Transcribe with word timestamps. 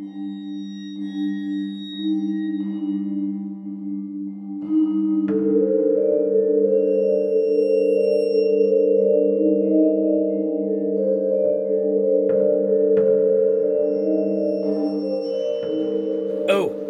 Oh, 0.00 0.04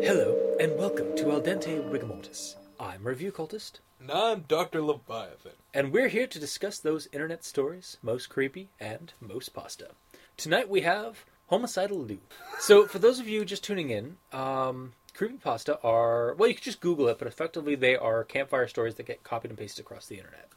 review 0.03 0.13
Cultist, 0.13 0.57
And 0.61 0.77
welcome 0.77 1.17
to 1.17 1.31
Al 1.33 1.41
Dente 1.41 1.91
Rigor 1.91 2.05
Mortis. 2.05 2.57
I'm 2.79 3.07
Review 3.07 3.33
Cultist. 3.33 3.81
No, 3.99 4.33
I'm 4.33 4.41
Dr. 4.43 4.83
Leviathan. 4.83 5.53
and 5.73 5.93
we're 5.93 6.09
here 6.09 6.27
to 6.27 6.39
discuss 6.39 6.79
those 6.79 7.09
internet 7.13 7.43
stories 7.43 7.97
most 8.03 8.29
creepy 8.29 8.69
and 8.79 9.15
most 9.19 9.55
pasta. 9.55 9.93
Tonight 10.37 10.69
we 10.69 10.83
have 10.83 11.25
Homicidal 11.49 11.99
Liu. 11.99 12.19
So, 12.59 12.87
for 12.87 12.99
those 12.99 13.21
of 13.21 13.29
you 13.29 13.45
just 13.45 13.65
tuning 13.65 13.91
in, 13.91 14.17
um, 14.33 14.93
creepypasta 15.15 15.79
are, 15.83 16.35
well, 16.35 16.49
you 16.49 16.55
can 16.55 16.63
just 16.63 16.81
Google 16.81 17.09
it, 17.09 17.19
but 17.19 17.27
effectively 17.27 17.75
they 17.75 17.97
are 17.97 18.25
campfire 18.25 18.69
stories 18.69 18.97
that 18.97 19.07
get 19.07 19.25
copied 19.25 19.51
and 19.51 19.59
pasted 19.59 19.85
across 19.85 20.07
the 20.07 20.17
internet. 20.17 20.49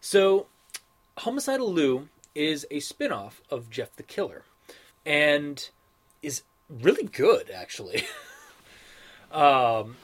So, 0.00 0.46
Homicidal 1.18 1.72
Liu 1.72 2.08
is 2.34 2.66
a 2.70 2.80
spin 2.80 3.12
off 3.12 3.40
of 3.50 3.70
Jeff 3.70 3.94
the 3.96 4.02
Killer, 4.02 4.42
and 5.06 5.68
is 6.22 6.42
really 6.68 7.04
good, 7.04 7.50
actually. 7.50 8.04
um, 9.32 9.96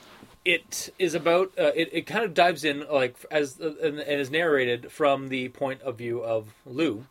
it 0.44 0.94
is 0.98 1.14
about 1.14 1.52
uh, 1.58 1.72
it, 1.74 1.90
it 1.92 2.06
kind 2.06 2.24
of 2.24 2.34
dives 2.34 2.64
in 2.64 2.86
like 2.90 3.16
as 3.30 3.60
uh, 3.60 3.72
and, 3.82 3.98
and 3.98 4.20
is 4.20 4.30
narrated 4.30 4.92
from 4.92 5.28
the 5.28 5.48
point 5.48 5.82
of 5.82 5.98
view 5.98 6.20
of 6.22 6.54
Liu 6.64 7.06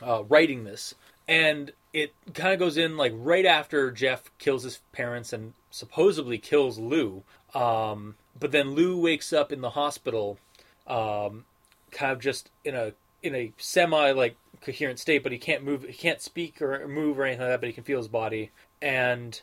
uh, 0.00 0.22
writing 0.24 0.64
this 0.64 0.94
and 1.28 1.72
it 1.92 2.14
kind 2.34 2.52
of 2.52 2.58
goes 2.58 2.76
in 2.76 2.96
like 2.96 3.12
right 3.16 3.46
after 3.46 3.90
Jeff 3.90 4.30
kills 4.38 4.64
his 4.64 4.80
parents 4.92 5.32
and 5.32 5.54
supposedly 5.70 6.38
kills 6.38 6.78
Liu 6.78 7.22
um, 7.54 8.16
but 8.38 8.52
then 8.52 8.74
Liu 8.74 8.98
wakes 8.98 9.32
up 9.32 9.52
in 9.52 9.60
the 9.60 9.70
hospital 9.70 10.38
um, 10.86 11.44
kind 11.90 12.12
of 12.12 12.20
just 12.20 12.50
in 12.64 12.74
a 12.74 12.92
in 13.22 13.34
a 13.34 13.52
semi 13.56 14.12
like 14.12 14.36
coherent 14.60 14.98
state 14.98 15.22
but 15.22 15.32
he 15.32 15.38
can't 15.38 15.64
move 15.64 15.84
he 15.84 15.92
can't 15.92 16.20
speak 16.20 16.62
or 16.62 16.86
move 16.88 17.18
or 17.18 17.24
anything 17.24 17.42
like 17.42 17.50
that 17.50 17.60
but 17.60 17.66
he 17.66 17.72
can 17.72 17.84
feel 17.84 17.98
his 17.98 18.08
body 18.08 18.50
and 18.80 19.40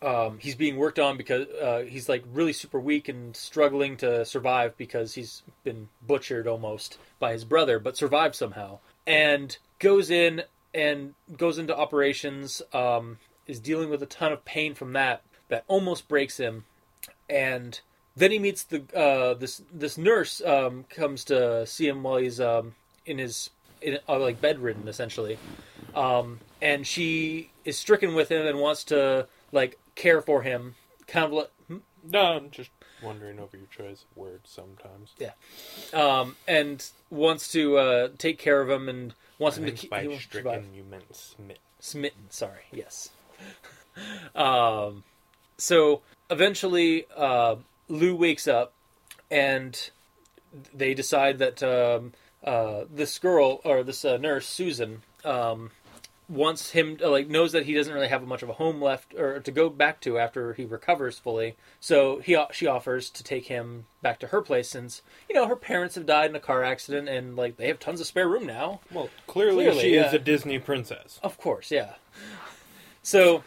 um, 0.00 0.38
he's 0.38 0.54
being 0.54 0.76
worked 0.76 0.98
on 0.98 1.16
because 1.16 1.46
uh, 1.48 1.84
he's 1.86 2.08
like 2.08 2.24
really 2.32 2.52
super 2.52 2.80
weak 2.80 3.08
and 3.08 3.36
struggling 3.36 3.96
to 3.98 4.24
survive 4.24 4.76
because 4.76 5.14
he's 5.14 5.42
been 5.64 5.88
butchered 6.06 6.46
almost 6.46 6.98
by 7.18 7.32
his 7.32 7.44
brother, 7.44 7.78
but 7.78 7.96
survived 7.96 8.34
somehow. 8.34 8.78
And 9.06 9.56
goes 9.78 10.10
in 10.10 10.42
and 10.74 11.14
goes 11.36 11.58
into 11.58 11.76
operations. 11.76 12.62
Um, 12.72 13.18
is 13.46 13.60
dealing 13.60 13.90
with 13.90 14.02
a 14.02 14.06
ton 14.06 14.32
of 14.32 14.44
pain 14.44 14.74
from 14.74 14.92
that 14.92 15.22
that 15.48 15.64
almost 15.68 16.08
breaks 16.08 16.38
him, 16.38 16.64
and 17.28 17.80
then 18.16 18.30
he 18.30 18.38
meets 18.38 18.62
the 18.64 18.82
uh, 18.96 19.34
this 19.34 19.62
this 19.72 19.98
nurse 19.98 20.40
um, 20.42 20.84
comes 20.84 21.24
to 21.24 21.66
see 21.66 21.88
him 21.88 22.02
while 22.02 22.16
he's 22.18 22.40
um, 22.40 22.74
in 23.06 23.18
his 23.18 23.50
in, 23.80 23.98
uh, 24.08 24.18
like 24.18 24.40
bedridden 24.40 24.88
essentially, 24.88 25.38
um, 25.94 26.40
and 26.60 26.86
she 26.86 27.50
is 27.64 27.76
stricken 27.76 28.14
with 28.14 28.30
him 28.30 28.46
and 28.46 28.58
wants 28.58 28.84
to 28.84 29.26
like 29.50 29.78
care 29.94 30.22
for 30.22 30.42
him, 30.42 30.74
kind 31.06 31.26
of 31.26 31.32
like, 31.32 31.50
hmm? 31.66 31.78
No, 32.04 32.20
I'm 32.20 32.50
just 32.50 32.70
wondering 33.02 33.38
over 33.38 33.56
your 33.56 33.66
choice 33.66 34.04
of 34.10 34.16
words 34.16 34.50
sometimes. 34.50 35.12
Yeah, 35.18 35.32
um, 35.92 36.36
and 36.46 36.84
wants 37.10 37.50
to 37.52 37.76
uh, 37.76 38.08
take 38.18 38.38
care 38.38 38.60
of 38.60 38.70
him 38.70 38.88
and 38.88 39.14
wants 39.42 39.58
I 39.58 39.60
him 39.60 39.66
to 39.66 39.72
keep 39.72 39.90
by 39.90 40.02
he 40.02 40.08
wants 40.08 40.26
to 40.26 40.38
survive. 40.38 40.62
stricken 40.62 40.74
you 40.74 40.84
meant 40.84 41.14
smitten. 41.14 41.62
smitten. 41.80 42.30
Sorry, 42.30 42.62
yes. 42.72 43.10
um, 44.34 45.04
so 45.58 46.00
eventually, 46.30 47.06
uh, 47.16 47.56
Liu 47.88 48.16
wakes 48.16 48.48
up, 48.48 48.72
and 49.30 49.90
they 50.74 50.94
decide 50.94 51.38
that 51.38 51.62
um, 51.62 52.12
uh, 52.44 52.84
this 52.92 53.18
girl 53.18 53.60
or 53.64 53.82
this 53.82 54.04
uh, 54.04 54.16
nurse 54.16 54.46
Susan 54.46 55.02
um, 55.24 55.70
wants 56.28 56.70
him 56.70 56.96
to, 56.96 57.08
like 57.08 57.28
knows 57.28 57.52
that 57.52 57.66
he 57.66 57.74
doesn't 57.74 57.92
really 57.92 58.08
have 58.08 58.22
much 58.26 58.42
of 58.42 58.48
a 58.48 58.54
home 58.54 58.80
left 58.80 59.14
or 59.14 59.40
to 59.40 59.50
go 59.50 59.68
back 59.68 60.00
to 60.00 60.18
after 60.18 60.54
he 60.54 60.64
recovers 60.64 61.18
fully. 61.18 61.56
So 61.80 62.18
he 62.20 62.36
she 62.52 62.66
offers 62.66 63.10
to 63.10 63.22
take 63.24 63.46
him 63.46 63.86
back 64.00 64.18
to 64.20 64.28
her 64.28 64.40
place 64.40 64.68
since 64.68 65.02
you 65.28 65.34
know 65.34 65.46
her 65.46 65.56
parents 65.56 65.94
have 65.96 66.06
died 66.06 66.30
in 66.30 66.36
a 66.36 66.40
car 66.40 66.64
accident 66.64 67.08
and 67.08 67.36
like 67.36 67.56
they 67.56 67.68
have 67.68 67.78
tons 67.78 68.00
of 68.00 68.06
spare 68.06 68.28
room 68.28 68.46
now. 68.46 68.80
Well, 68.90 69.10
clearly, 69.26 69.64
Clearly, 69.64 69.80
she 69.80 69.94
yeah. 69.96 70.08
is 70.08 70.14
a 70.14 70.18
Disney 70.18 70.58
princess. 70.58 71.18
Of 71.22 71.38
course, 71.38 71.70
yeah. 71.70 71.94
So 73.02 73.42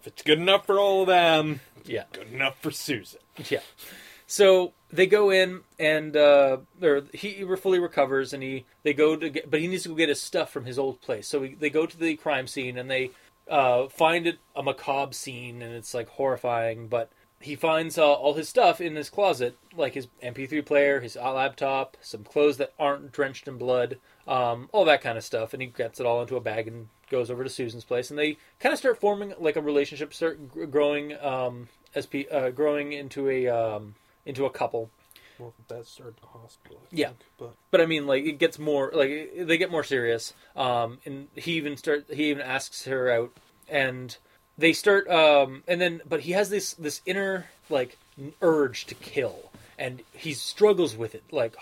If 0.00 0.06
it's 0.08 0.22
good 0.22 0.38
enough 0.38 0.66
for 0.66 0.78
all 0.78 1.02
of 1.02 1.08
them, 1.08 1.60
yeah. 1.84 2.04
good 2.12 2.32
enough 2.32 2.58
for 2.60 2.70
Susan. 2.70 3.20
Yeah. 3.48 3.60
So 4.26 4.72
they 4.94 5.06
go 5.06 5.30
in 5.30 5.60
and 5.78 6.16
uh, 6.16 6.58
or 6.80 7.02
he 7.12 7.44
fully 7.56 7.80
recovers 7.80 8.32
and 8.32 8.42
he 8.42 8.64
they 8.84 8.94
go 8.94 9.16
to 9.16 9.28
get, 9.28 9.50
but 9.50 9.60
he 9.60 9.66
needs 9.66 9.82
to 9.82 9.88
go 9.88 9.94
get 9.96 10.08
his 10.08 10.22
stuff 10.22 10.50
from 10.50 10.66
his 10.66 10.78
old 10.78 11.00
place. 11.00 11.26
So 11.26 11.48
they 11.58 11.70
go 11.70 11.84
to 11.84 11.96
the 11.96 12.16
crime 12.16 12.46
scene 12.46 12.78
and 12.78 12.88
they 12.88 13.10
uh, 13.50 13.88
find 13.88 14.26
it 14.26 14.38
a 14.54 14.62
macabre 14.62 15.12
scene 15.12 15.62
and 15.62 15.74
it's 15.74 15.94
like 15.94 16.08
horrifying. 16.10 16.86
But 16.86 17.10
he 17.40 17.56
finds 17.56 17.98
uh, 17.98 18.12
all 18.12 18.34
his 18.34 18.48
stuff 18.48 18.80
in 18.80 18.94
his 18.94 19.10
closet, 19.10 19.56
like 19.76 19.94
his 19.94 20.06
MP3 20.22 20.64
player, 20.64 21.00
his 21.00 21.16
laptop, 21.16 21.96
some 22.00 22.22
clothes 22.22 22.58
that 22.58 22.72
aren't 22.78 23.10
drenched 23.10 23.48
in 23.48 23.58
blood, 23.58 23.98
um, 24.28 24.68
all 24.72 24.84
that 24.84 25.02
kind 25.02 25.18
of 25.18 25.24
stuff. 25.24 25.52
And 25.52 25.60
he 25.60 25.68
gets 25.68 25.98
it 25.98 26.06
all 26.06 26.22
into 26.22 26.36
a 26.36 26.40
bag 26.40 26.68
and 26.68 26.88
goes 27.10 27.32
over 27.32 27.42
to 27.42 27.50
Susan's 27.50 27.84
place. 27.84 28.10
And 28.10 28.18
they 28.18 28.38
kind 28.60 28.72
of 28.72 28.78
start 28.78 29.00
forming 29.00 29.34
like 29.40 29.56
a 29.56 29.60
relationship, 29.60 30.14
start 30.14 30.70
growing 30.70 31.20
um, 31.20 31.68
as 31.96 32.06
uh, 32.30 32.50
growing 32.50 32.92
into 32.92 33.28
a 33.28 33.48
um, 33.48 33.96
into 34.26 34.44
a 34.46 34.50
couple. 34.50 34.90
Well, 35.38 35.52
that 35.68 35.86
started 35.86 36.16
the 36.20 36.26
hospital. 36.28 36.78
I 36.84 36.86
Yeah. 36.92 37.08
think, 37.08 37.20
but 37.38 37.54
But 37.70 37.80
I 37.80 37.86
mean, 37.86 38.06
like 38.06 38.24
it 38.24 38.38
gets 38.38 38.58
more 38.58 38.90
like 38.94 39.32
they 39.36 39.56
get 39.58 39.70
more 39.70 39.84
serious. 39.84 40.32
Um, 40.54 41.00
and 41.04 41.28
he 41.34 41.52
even 41.54 41.76
start 41.76 42.06
he 42.12 42.30
even 42.30 42.42
asks 42.42 42.84
her 42.84 43.10
out, 43.10 43.32
and 43.68 44.16
they 44.56 44.72
start. 44.72 45.08
Um, 45.08 45.64
and 45.66 45.80
then 45.80 46.02
but 46.08 46.20
he 46.20 46.32
has 46.32 46.50
this 46.50 46.74
this 46.74 47.00
inner 47.04 47.46
like 47.68 47.98
urge 48.40 48.86
to 48.86 48.94
kill, 48.94 49.50
and 49.76 50.02
he 50.12 50.34
struggles 50.34 50.96
with 50.96 51.14
it. 51.16 51.24
Like 51.32 51.56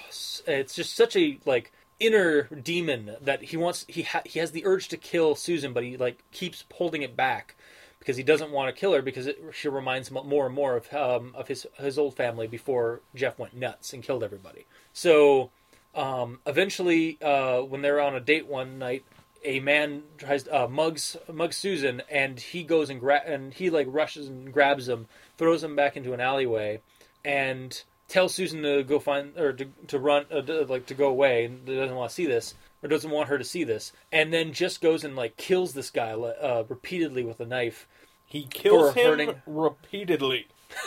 it's 0.47 0.75
just 0.75 0.95
such 0.95 1.17
a 1.17 1.39
like 1.47 1.73
inner 1.99 2.43
demon 2.43 3.17
that 3.23 3.43
he 3.45 3.57
wants. 3.57 3.87
He 3.89 4.03
ha- 4.03 4.23
he 4.27 4.39
has 4.39 4.51
the 4.53 4.67
urge 4.67 4.89
to 4.89 4.99
kill 4.99 5.35
Susan, 5.35 5.73
but 5.73 5.83
he 5.83 5.97
like 5.97 6.23
keeps 6.31 6.65
holding 6.75 7.01
it 7.01 7.17
back 7.17 7.55
because 8.03 8.17
he 8.17 8.25
doesn't 8.25 8.51
want 8.51 8.75
to 8.75 8.79
kill 8.79 8.93
her 8.93 9.01
because 9.01 9.29
it, 9.29 9.41
she 9.53 9.69
reminds 9.69 10.09
him 10.09 10.19
more 10.27 10.47
and 10.47 10.55
more 10.55 10.77
of 10.77 10.93
um, 10.93 11.33
of 11.37 11.47
his 11.47 11.67
his 11.79 11.99
old 11.99 12.17
family 12.17 12.49
before 12.49 13.01
Jeff 13.15 13.39
went 13.39 13.55
nuts 13.55 13.93
and 13.93 14.03
killed 14.03 14.25
everybody. 14.25 14.67
So 14.93 15.51
um, 15.95 16.41
eventually, 16.45 17.17
uh, 17.23 17.61
when 17.61 17.81
they're 17.81 18.01
on 18.01 18.17
a 18.17 18.21
date 18.21 18.49
one 18.49 18.81
night, 18.81 19.05
a 19.45 19.61
man 19.61 20.03
tries 20.19 20.49
uh, 20.49 20.67
mugs 20.67 21.17
mugs 21.33 21.57
Susan, 21.57 22.03
and 22.11 22.41
he 22.41 22.65
goes 22.65 22.91
and 22.91 22.99
gra- 22.99 23.23
and 23.25 23.55
he 23.55 23.71
like 23.71 23.87
rushes 23.89 24.27
and 24.27 24.53
grabs 24.53 24.89
him, 24.89 25.07
throws 25.39 25.63
him 25.63 25.77
back 25.77 25.97
into 25.97 26.13
an 26.13 26.21
alleyway, 26.21 26.81
and 27.25 27.85
tells 28.09 28.35
Susan 28.35 28.63
to 28.63 28.83
go 28.83 28.99
find 28.99 29.39
or 29.39 29.53
to 29.53 29.67
to 29.87 29.99
run 30.01 30.27
uh, 30.33 30.43
to, 30.43 30.65
like 30.65 30.87
to 30.87 30.95
go 30.95 31.07
away 31.07 31.45
and 31.45 31.65
doesn't 31.65 31.95
want 31.95 32.11
to 32.11 32.15
see 32.15 32.27
this 32.27 32.57
or 32.83 32.89
doesn't 32.89 33.11
want 33.11 33.29
her 33.29 33.39
to 33.39 33.45
see 33.45 33.65
this, 33.65 33.93
and 34.11 34.33
then 34.33 34.53
just 34.53 34.81
goes 34.81 35.05
and 35.05 35.15
like 35.17 35.37
kills 35.37 35.73
this 35.75 35.91
guy 35.91 36.13
uh, 36.13 36.65
repeatedly 36.69 37.25
with 37.25 37.41
a 37.41 37.47
knife. 37.47 37.87
he 38.27 38.45
kills 38.45 38.95
him 38.95 39.07
hurting- 39.11 39.43
repeatedly. 39.47 40.47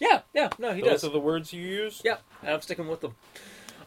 Yeah, 0.00 0.22
yeah, 0.34 0.48
no, 0.58 0.72
he 0.74 0.80
Those 0.82 0.90
does. 0.90 1.04
are 1.04 1.10
the 1.10 1.20
words 1.20 1.52
you 1.52 1.62
use. 1.62 2.02
Yeah, 2.04 2.16
I'm 2.42 2.60
sticking 2.60 2.88
with 2.88 3.00
them. 3.00 3.14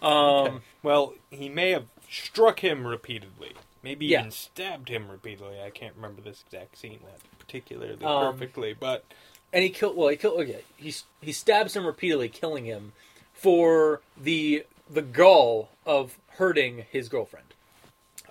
Um, 0.02 0.12
Okay. 0.12 0.58
Well, 0.81 1.14
he 1.30 1.50
may 1.50 1.72
have 1.72 1.86
struck 2.09 2.62
him 2.62 2.88
repeatedly. 2.88 3.52
Maybe 3.84 4.06
Yeah. 4.06 4.19
even 4.22 4.31
stabbed 4.31 4.88
him 4.88 5.09
repeatedly. 5.12 5.62
I 5.62 5.69
can't 5.69 5.96
remember 5.98 6.22
this 6.22 6.44
exact 6.48 6.78
scene 6.78 7.00
that 7.06 7.19
particularly 7.40 8.04
Um, 8.06 8.34
perfectly, 8.34 8.74
but 8.74 9.04
and 9.51 9.63
he 9.63 9.69
killed. 9.69 9.98
Well, 9.98 10.07
he 10.07 10.16
killed. 10.16 10.40
Okay, 10.40 10.62
he 10.78 10.94
he 11.22 11.33
stabs 11.33 11.75
him 11.75 11.86
repeatedly, 11.86 12.30
killing 12.30 12.63
him 12.66 12.94
for 13.33 14.01
the 14.16 14.66
the 14.89 15.01
gall 15.01 15.69
of 15.86 16.18
hurting 16.38 16.86
his 16.92 17.10
girlfriend. 17.10 17.54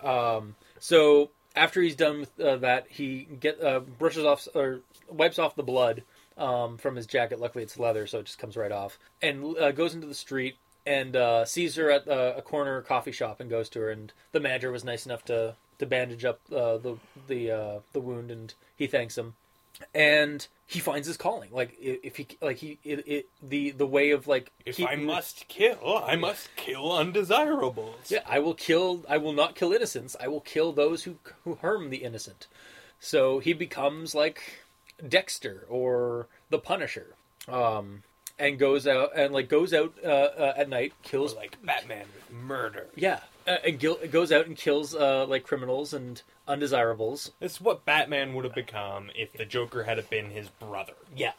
Um, 0.03 0.55
so 0.79 1.31
after 1.55 1.83
he's 1.83 1.97
done 1.97 2.21
with 2.21 2.41
uh, 2.41 2.57
that, 2.57 2.87
he 2.89 3.27
get 3.41 3.63
uh, 3.63 3.81
brushes 3.81 4.25
off 4.25 4.47
or 4.55 4.81
wipes 5.11 5.39
off 5.39 5.57
the 5.57 5.63
blood 5.63 6.03
um, 6.37 6.79
from 6.79 6.97
his 6.97 7.07
jacket. 7.07 7.41
Luckily, 7.41 7.65
it's 7.65 7.79
leather, 7.79 8.07
so 8.07 8.21
it 8.21 8.27
just 8.27 8.39
comes 8.39 8.57
right 8.57 8.73
off, 8.73 8.99
and 9.23 9.57
uh, 9.59 9.73
goes 9.73 9.95
into 9.95 10.07
the 10.07 10.15
street 10.15 10.57
and 10.87 11.17
uh, 11.17 11.45
sees 11.45 11.75
her 11.75 11.91
at 11.91 12.07
uh, 12.07 12.35
a 12.37 12.43
corner 12.43 12.81
coffee 12.83 13.13
shop 13.13 13.41
and 13.41 13.51
goes 13.51 13.69
to 13.71 13.81
her. 13.81 13.91
And 13.91 14.13
the 14.33 14.41
manager 14.41 14.71
was 14.71 14.85
nice 14.85 15.07
enough 15.07 15.25
to 15.27 15.55
to 15.79 15.87
bandage 15.87 16.25
up 16.25 16.41
uh, 16.53 16.77
the 16.79 16.97
the 17.27 17.83
the 17.93 18.01
wound, 18.01 18.31
and 18.31 18.55
he 18.77 18.87
thanks 18.87 19.17
him 19.19 19.35
and 19.95 20.47
he 20.67 20.81
finds 20.81 21.07
his 21.07 21.17
calling. 21.17 21.51
Like 21.53 21.77
if 21.81 22.17
he 22.17 22.27
like 22.41 22.57
he 22.59 22.79
it, 22.85 23.07
it 23.07 23.29
the 23.43 23.71
the 23.71 23.87
way 23.87 24.11
of 24.11 24.27
like 24.27 24.51
if 24.65 24.81
I 24.81 24.97
must 24.97 25.47
kill, 25.49 26.03
I 26.05 26.17
must 26.17 26.55
kill 26.57 26.93
undesirables. 26.93 28.11
yeah 28.11 28.21
I 28.27 28.39
will 28.41 28.55
kill 28.55 29.05
I 29.09 29.19
will 29.19 29.33
not 29.33 29.55
kill 29.55 29.73
innocents 29.73 30.17
I 30.21 30.29
will 30.29 30.41
kill 30.41 30.73
those 30.73 31.05
who 31.05 31.17
who 31.45 31.55
harm 31.57 31.91
the 31.91 31.99
innocent. 31.99 32.47
So 33.01 33.39
he 33.39 33.53
becomes 33.53 34.15
like 34.15 34.41
Dexter 35.07 35.65
or 35.69 36.27
the 36.51 36.59
Punisher, 36.59 37.15
um, 37.49 38.03
and 38.39 38.59
goes 38.59 38.87
out 38.87 39.11
and 39.15 39.33
like 39.33 39.49
goes 39.49 39.73
out 39.75 39.95
uh, 40.03 40.09
uh, 40.09 40.55
at 40.57 40.69
night, 40.69 40.95
kills 41.03 41.35
like 41.35 41.59
Batman 41.63 42.07
murder. 42.33 42.87
yeah, 42.97 43.21
uh, 43.47 43.59
and 43.65 43.79
gil- 43.79 43.99
goes 44.11 44.33
out 44.33 44.47
and 44.47 44.57
kills 44.57 44.95
uh, 44.95 45.27
like 45.27 45.45
criminals 45.45 45.93
and 45.93 46.23
undesirables. 46.49 47.33
This 47.41 47.55
is 47.55 47.61
what 47.61 47.85
Batman 47.85 48.35
would 48.35 48.45
have 48.45 48.55
become 48.55 49.11
if 49.15 49.33
the 49.33 49.45
Joker 49.45 49.85
had 49.85 50.09
been 50.11 50.31
his 50.31 50.49
brother. 50.49 50.95
Yeah. 51.15 51.33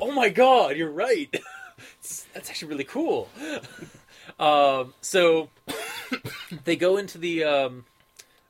Oh 0.00 0.12
my 0.12 0.28
god, 0.28 0.76
you're 0.76 0.90
right. 0.90 1.34
That's 2.34 2.50
actually 2.50 2.68
really 2.68 2.84
cool. 2.84 3.28
um, 4.38 4.94
so 5.00 5.48
they 6.64 6.76
go 6.76 6.96
into 6.96 7.18
the. 7.18 7.44
Um, 7.44 7.84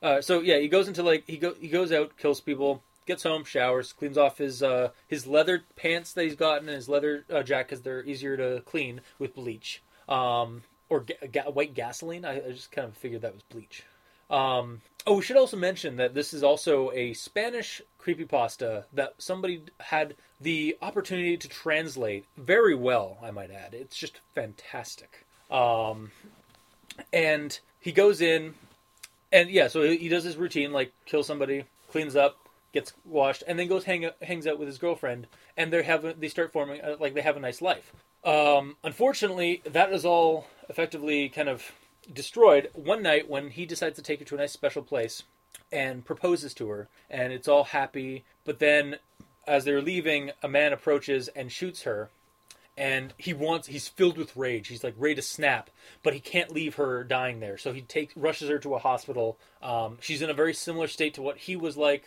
uh, 0.02 0.20
so 0.20 0.40
yeah, 0.40 0.58
he 0.58 0.68
goes 0.68 0.88
into 0.88 1.02
like 1.02 1.24
he 1.26 1.36
go 1.36 1.54
he 1.54 1.68
goes 1.68 1.92
out, 1.92 2.16
kills 2.16 2.40
people, 2.40 2.82
gets 3.06 3.22
home, 3.22 3.44
showers, 3.44 3.92
cleans 3.92 4.18
off 4.18 4.38
his 4.38 4.62
uh, 4.62 4.90
his 5.06 5.26
leather 5.26 5.64
pants 5.76 6.12
that 6.12 6.24
he's 6.24 6.36
gotten 6.36 6.68
and 6.68 6.76
his 6.76 6.88
leather 6.88 7.24
uh, 7.32 7.42
jacket 7.42 7.70
because 7.70 7.82
they're 7.82 8.04
easier 8.04 8.36
to 8.36 8.62
clean 8.64 9.00
with 9.18 9.34
bleach. 9.34 9.82
Um, 10.08 10.62
or 10.88 11.00
ga- 11.00 11.26
ga- 11.30 11.50
white 11.50 11.74
gasoline. 11.74 12.24
I, 12.24 12.36
I 12.36 12.52
just 12.52 12.72
kind 12.72 12.88
of 12.88 12.96
figured 12.96 13.22
that 13.22 13.34
was 13.34 13.42
bleach. 13.42 13.84
Um, 14.30 14.82
oh, 15.06 15.16
we 15.16 15.22
should 15.22 15.36
also 15.36 15.56
mention 15.56 15.96
that 15.96 16.14
this 16.14 16.34
is 16.34 16.42
also 16.42 16.90
a 16.92 17.14
Spanish 17.14 17.80
creepypasta 18.00 18.84
that 18.92 19.14
somebody 19.18 19.62
had 19.80 20.16
the 20.40 20.76
opportunity 20.82 21.36
to 21.36 21.48
translate 21.48 22.26
very 22.36 22.74
well, 22.74 23.18
I 23.22 23.30
might 23.30 23.50
add. 23.50 23.74
It's 23.74 23.96
just 23.96 24.20
fantastic. 24.34 25.24
Um, 25.50 26.10
and 27.12 27.58
he 27.80 27.92
goes 27.92 28.20
in, 28.20 28.54
and 29.32 29.50
yeah, 29.50 29.68
so 29.68 29.82
he 29.82 30.08
does 30.08 30.24
his 30.24 30.36
routine, 30.36 30.72
like 30.72 30.92
kill 31.06 31.22
somebody, 31.22 31.64
cleans 31.90 32.16
up, 32.16 32.36
gets 32.72 32.92
washed, 33.04 33.44
and 33.46 33.58
then 33.58 33.68
goes 33.68 33.84
hang 33.84 34.10
hangs 34.22 34.46
out 34.46 34.58
with 34.58 34.68
his 34.68 34.78
girlfriend, 34.78 35.26
and 35.56 35.72
they 35.72 35.82
have 35.82 36.20
they 36.20 36.28
start 36.28 36.52
forming 36.52 36.80
uh, 36.80 36.96
like 37.00 37.14
they 37.14 37.22
have 37.22 37.36
a 37.36 37.40
nice 37.40 37.62
life. 37.62 37.92
Um, 38.28 38.76
unfortunately, 38.84 39.62
that 39.64 39.90
is 39.90 40.04
all 40.04 40.48
effectively 40.68 41.30
kind 41.30 41.48
of 41.48 41.72
destroyed 42.12 42.68
one 42.74 43.02
night 43.02 43.28
when 43.28 43.48
he 43.48 43.64
decides 43.64 43.96
to 43.96 44.02
take 44.02 44.18
her 44.18 44.24
to 44.26 44.34
a 44.34 44.38
nice 44.38 44.52
special 44.52 44.82
place 44.82 45.22
and 45.72 46.04
proposes 46.04 46.52
to 46.54 46.68
her, 46.68 46.88
and 47.08 47.32
it's 47.32 47.48
all 47.48 47.64
happy. 47.64 48.24
But 48.44 48.58
then, 48.58 48.96
as 49.46 49.64
they're 49.64 49.80
leaving, 49.80 50.32
a 50.42 50.48
man 50.48 50.74
approaches 50.74 51.28
and 51.28 51.50
shoots 51.50 51.84
her, 51.84 52.10
and 52.76 53.14
he 53.16 53.32
wants 53.32 53.68
he's 53.68 53.88
filled 53.88 54.18
with 54.18 54.36
rage. 54.36 54.68
He's 54.68 54.84
like 54.84 54.94
ready 54.98 55.14
to 55.14 55.22
snap, 55.22 55.70
but 56.02 56.12
he 56.12 56.20
can't 56.20 56.52
leave 56.52 56.74
her 56.74 57.04
dying 57.04 57.40
there. 57.40 57.56
So 57.56 57.72
he 57.72 57.80
takes 57.80 58.14
rushes 58.14 58.50
her 58.50 58.58
to 58.58 58.74
a 58.74 58.78
hospital. 58.78 59.38
Um, 59.62 59.96
she's 60.02 60.20
in 60.20 60.28
a 60.28 60.34
very 60.34 60.52
similar 60.52 60.86
state 60.86 61.14
to 61.14 61.22
what 61.22 61.38
he 61.38 61.56
was 61.56 61.78
like. 61.78 62.04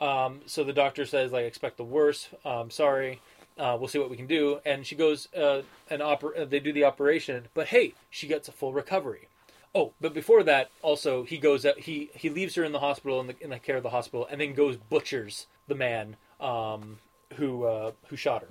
Um, 0.00 0.40
so 0.46 0.64
the 0.64 0.72
doctor 0.72 1.06
says 1.06 1.30
like 1.30 1.44
expect 1.44 1.76
the 1.76 1.84
worst. 1.84 2.28
Um, 2.44 2.70
sorry. 2.70 3.20
Uh, 3.60 3.76
we'll 3.78 3.88
see 3.88 3.98
what 3.98 4.08
we 4.08 4.16
can 4.16 4.26
do. 4.26 4.58
And 4.64 4.86
she 4.86 4.94
goes 4.94 5.28
uh, 5.34 5.62
and 5.90 6.00
oper- 6.00 6.36
uh, 6.40 6.46
they 6.46 6.60
do 6.60 6.72
the 6.72 6.84
operation, 6.84 7.48
but 7.52 7.66
hey, 7.68 7.92
she 8.08 8.26
gets 8.26 8.48
a 8.48 8.52
full 8.52 8.72
recovery. 8.72 9.28
Oh, 9.74 9.92
but 10.00 10.14
before 10.14 10.42
that, 10.44 10.70
also 10.82 11.24
he 11.24 11.36
goes 11.38 11.66
out. 11.66 11.78
He 11.80 12.10
he 12.14 12.30
leaves 12.30 12.54
her 12.54 12.64
in 12.64 12.72
the 12.72 12.80
hospital 12.80 13.20
in 13.20 13.26
the 13.28 13.36
in 13.40 13.50
the 13.50 13.58
care 13.58 13.76
of 13.76 13.82
the 13.82 13.90
hospital, 13.90 14.26
and 14.30 14.40
then 14.40 14.54
goes 14.54 14.76
butchers 14.76 15.46
the 15.68 15.74
man 15.74 16.16
um, 16.40 16.98
who 17.34 17.64
uh, 17.64 17.92
who 18.08 18.16
shot 18.16 18.40
her, 18.42 18.48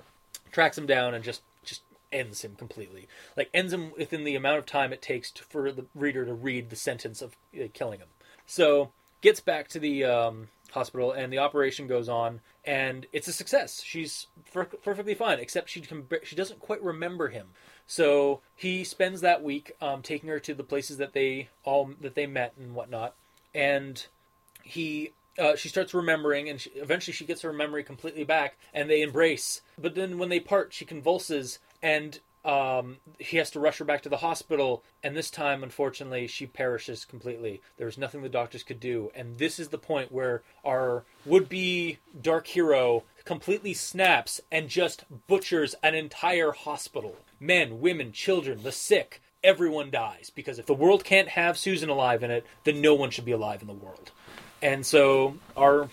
tracks 0.52 0.78
him 0.78 0.86
down, 0.86 1.12
and 1.12 1.24
just 1.24 1.42
just 1.64 1.82
ends 2.12 2.42
him 2.42 2.54
completely. 2.56 3.08
Like 3.36 3.50
ends 3.52 3.72
him 3.72 3.92
within 3.98 4.24
the 4.24 4.36
amount 4.36 4.58
of 4.58 4.66
time 4.66 4.92
it 4.92 5.02
takes 5.02 5.30
to, 5.32 5.44
for 5.44 5.72
the 5.72 5.86
reader 5.94 6.24
to 6.24 6.32
read 6.32 6.70
the 6.70 6.76
sentence 6.76 7.20
of 7.20 7.36
uh, 7.54 7.64
killing 7.74 7.98
him. 7.98 8.08
So 8.46 8.92
gets 9.20 9.40
back 9.40 9.68
to 9.68 9.78
the 9.78 10.04
um, 10.04 10.48
hospital, 10.72 11.12
and 11.12 11.32
the 11.32 11.38
operation 11.38 11.86
goes 11.86 12.08
on, 12.08 12.40
and 12.64 13.06
it's 13.12 13.28
a 13.28 13.32
success. 13.32 13.82
She's 13.82 14.26
per- 14.52 14.64
perfectly 14.64 15.14
fine, 15.14 15.38
except 15.38 15.70
she 15.70 15.82
she 16.22 16.36
doesn't 16.36 16.60
quite 16.60 16.82
remember 16.82 17.28
him. 17.28 17.48
So 17.86 18.40
he 18.54 18.84
spends 18.84 19.20
that 19.20 19.42
week 19.42 19.72
um, 19.80 20.02
taking 20.02 20.28
her 20.28 20.40
to 20.40 20.54
the 20.54 20.62
places 20.62 20.98
that 20.98 21.12
they 21.12 21.48
all 21.64 21.90
that 22.00 22.14
they 22.14 22.26
met 22.26 22.54
and 22.58 22.74
whatnot, 22.74 23.14
and 23.54 24.06
he 24.62 25.12
uh, 25.38 25.56
she 25.56 25.68
starts 25.68 25.94
remembering, 25.94 26.48
and 26.48 26.60
she, 26.60 26.70
eventually 26.70 27.14
she 27.14 27.24
gets 27.24 27.42
her 27.42 27.52
memory 27.52 27.82
completely 27.82 28.24
back, 28.24 28.56
and 28.74 28.90
they 28.90 29.02
embrace. 29.02 29.62
But 29.78 29.94
then 29.94 30.18
when 30.18 30.28
they 30.28 30.40
part, 30.40 30.72
she 30.72 30.84
convulses, 30.84 31.58
and 31.82 32.20
um, 32.44 32.96
he 33.18 33.36
has 33.36 33.50
to 33.52 33.60
rush 33.60 33.78
her 33.78 33.84
back 33.84 34.02
to 34.02 34.08
the 34.08 34.18
hospital. 34.18 34.82
And 35.02 35.16
this 35.16 35.30
time, 35.30 35.62
unfortunately, 35.62 36.26
she 36.26 36.46
perishes 36.46 37.04
completely. 37.04 37.60
There's 37.76 37.98
nothing 37.98 38.22
the 38.22 38.28
doctors 38.28 38.62
could 38.62 38.80
do, 38.80 39.10
and 39.14 39.38
this 39.38 39.58
is 39.58 39.68
the 39.68 39.78
point 39.78 40.12
where 40.12 40.42
our 40.64 41.04
would-be 41.24 41.98
dark 42.20 42.46
hero 42.46 43.04
completely 43.24 43.74
snaps 43.74 44.40
and 44.50 44.68
just 44.68 45.04
butchers 45.26 45.74
an 45.82 45.94
entire 45.94 46.52
hospital. 46.52 47.16
Men, 47.38 47.80
women, 47.80 48.12
children, 48.12 48.62
the 48.62 48.72
sick. 48.72 49.22
Everyone 49.42 49.90
dies 49.90 50.30
because 50.34 50.58
if 50.58 50.66
the 50.66 50.74
world 50.74 51.02
can't 51.02 51.28
have 51.28 51.56
Susan 51.56 51.88
alive 51.88 52.22
in 52.22 52.30
it, 52.30 52.44
then 52.64 52.82
no 52.82 52.94
one 52.94 53.10
should 53.10 53.24
be 53.24 53.32
alive 53.32 53.62
in 53.62 53.68
the 53.68 53.72
world 53.72 54.10
and 54.62 54.84
so 54.84 55.36
our 55.56 55.88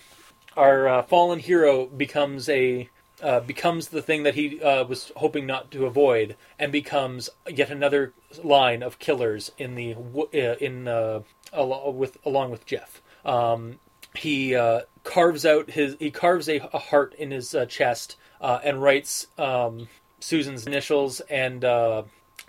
our 0.56 0.88
uh, 0.88 1.02
fallen 1.02 1.38
hero 1.38 1.86
becomes 1.86 2.48
a 2.48 2.88
uh, 3.22 3.40
becomes 3.40 3.88
the 3.88 4.02
thing 4.02 4.22
that 4.22 4.34
he 4.34 4.60
uh, 4.62 4.84
was 4.84 5.12
hoping 5.16 5.46
not 5.46 5.70
to 5.72 5.86
avoid, 5.86 6.36
and 6.58 6.72
becomes 6.72 7.30
yet 7.48 7.70
another 7.70 8.12
line 8.42 8.82
of 8.82 8.98
killers 8.98 9.52
in 9.58 9.74
the 9.74 9.94
uh, 9.94 10.56
in 10.60 10.88
uh, 10.88 11.20
al- 11.52 11.92
with 11.92 12.18
along 12.24 12.50
with 12.50 12.66
Jeff. 12.66 13.02
Um, 13.24 13.78
he 14.14 14.54
uh, 14.54 14.82
carves 15.04 15.44
out 15.44 15.70
his 15.70 15.96
he 15.98 16.10
carves 16.10 16.48
a, 16.48 16.58
a 16.72 16.78
heart 16.78 17.14
in 17.14 17.30
his 17.30 17.54
uh, 17.54 17.66
chest 17.66 18.16
uh, 18.40 18.60
and 18.62 18.82
writes 18.82 19.26
um, 19.36 19.88
Susan's 20.20 20.66
initials 20.66 21.20
and 21.20 21.64
uh, 21.64 22.02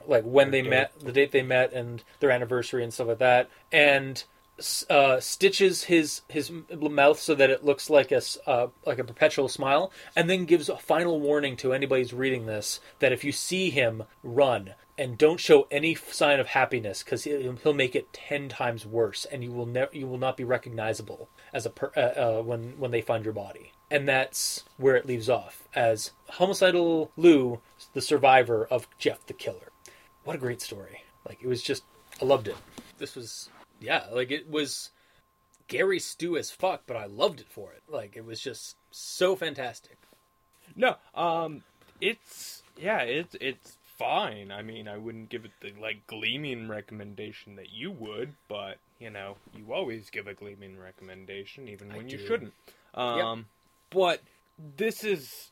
like 0.07 0.23
when 0.23 0.51
they 0.51 0.61
met, 0.61 0.97
the 0.99 1.11
date 1.11 1.31
they 1.31 1.43
met, 1.43 1.73
and 1.73 2.03
their 2.19 2.31
anniversary 2.31 2.83
and 2.83 2.93
stuff 2.93 3.07
like 3.07 3.19
that, 3.19 3.49
and 3.71 4.23
uh, 4.89 5.19
stitches 5.19 5.85
his 5.85 6.21
his 6.27 6.51
mouth 6.71 7.19
so 7.19 7.35
that 7.35 7.49
it 7.49 7.63
looks 7.63 7.89
like 7.89 8.11
a 8.11 8.21
uh, 8.45 8.67
like 8.85 8.99
a 8.99 9.03
perpetual 9.03 9.47
smile, 9.47 9.91
and 10.15 10.29
then 10.29 10.45
gives 10.45 10.69
a 10.69 10.77
final 10.77 11.19
warning 11.19 11.55
to 11.57 11.73
anybody 11.73 12.01
who's 12.01 12.13
reading 12.13 12.45
this 12.45 12.79
that 12.99 13.11
if 13.11 13.23
you 13.23 13.31
see 13.31 13.69
him, 13.69 14.03
run 14.23 14.73
and 14.99 15.17
don't 15.17 15.39
show 15.39 15.65
any 15.71 15.95
sign 15.95 16.41
of 16.41 16.47
happiness 16.47 17.03
because 17.03 17.23
he'll 17.23 17.55
he'll 17.55 17.73
make 17.73 17.95
it 17.95 18.11
ten 18.11 18.49
times 18.49 18.85
worse, 18.85 19.25
and 19.25 19.43
you 19.43 19.51
will 19.51 19.65
never 19.65 19.95
you 19.95 20.05
will 20.05 20.17
not 20.17 20.35
be 20.35 20.43
recognizable 20.43 21.29
as 21.53 21.65
a 21.65 21.69
per- 21.69 21.93
uh, 21.95 22.39
uh, 22.39 22.41
when 22.41 22.73
when 22.77 22.91
they 22.91 23.01
find 23.01 23.23
your 23.23 23.33
body. 23.33 23.71
And 23.89 24.07
that's 24.07 24.65
where 24.77 24.95
it 24.95 25.07
leaves 25.07 25.29
off 25.29 25.67
as 25.73 26.11
homicidal 26.31 27.11
Liu, 27.17 27.59
the 27.93 28.01
survivor 28.01 28.67
of 28.69 28.87
Jeff 28.99 29.25
the 29.25 29.33
Killer. 29.33 29.71
What 30.25 30.35
a 30.35 30.39
great 30.39 30.61
story! 30.61 31.03
Like 31.27 31.41
it 31.41 31.47
was 31.47 31.63
just, 31.63 31.83
I 32.21 32.25
loved 32.25 32.49
it. 32.49 32.57
This 32.97 33.15
was 33.15 33.49
yeah, 33.79 34.05
like 34.11 34.31
it 34.31 34.49
was 34.49 34.91
Gary 35.67 35.99
Stu 35.99 36.37
as 36.37 36.51
fuck, 36.51 36.83
but 36.85 36.97
I 36.97 37.05
loved 37.05 37.39
it 37.41 37.47
for 37.49 37.71
it. 37.71 37.83
Like 37.87 38.15
it 38.15 38.25
was 38.25 38.41
just 38.41 38.75
so 38.91 39.35
fantastic. 39.35 39.97
No, 40.75 40.95
um, 41.15 41.63
it's 42.01 42.63
yeah, 42.77 43.01
it's 43.01 43.35
it's 43.39 43.77
fine. 43.97 44.51
I 44.51 44.61
mean, 44.61 44.87
I 44.87 44.97
wouldn't 44.97 45.29
give 45.29 45.45
it 45.45 45.51
the 45.61 45.73
like 45.79 46.07
gleaming 46.07 46.67
recommendation 46.67 47.55
that 47.57 47.71
you 47.71 47.91
would, 47.91 48.33
but 48.47 48.77
you 48.99 49.09
know, 49.09 49.35
you 49.55 49.73
always 49.73 50.09
give 50.09 50.27
a 50.27 50.33
gleaming 50.33 50.79
recommendation, 50.79 51.67
even 51.67 51.91
I 51.91 51.97
when 51.97 52.09
you 52.09 52.17
do. 52.17 52.25
shouldn't. 52.27 52.53
Um, 52.93 53.45
but 53.89 54.21
this 54.77 55.03
is 55.03 55.51